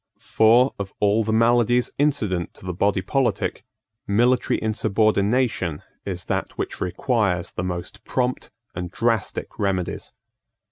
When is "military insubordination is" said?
4.07-6.25